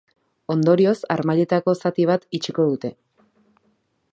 [0.53, 2.95] Ondorioz, harmailetako zati bat itxiko dute.